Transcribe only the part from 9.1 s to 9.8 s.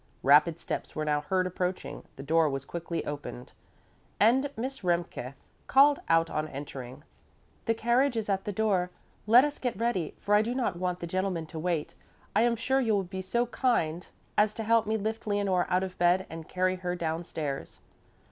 Let us get